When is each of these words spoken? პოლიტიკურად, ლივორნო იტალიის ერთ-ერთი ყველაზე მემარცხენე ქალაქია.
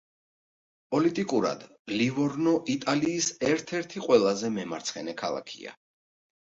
პოლიტიკურად, 0.95 1.65
ლივორნო 1.99 2.55
იტალიის 2.77 3.29
ერთ-ერთი 3.53 4.05
ყველაზე 4.09 4.53
მემარცხენე 4.59 5.19
ქალაქია. 5.25 5.79